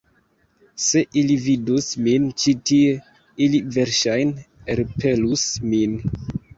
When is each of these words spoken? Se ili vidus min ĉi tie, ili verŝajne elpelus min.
Se 0.85 1.03
ili 1.21 1.35
vidus 1.49 1.91
min 2.09 2.27
ĉi 2.45 2.55
tie, 2.71 2.97
ili 3.49 3.63
verŝajne 3.79 4.77
elpelus 4.77 5.49
min. 5.73 5.99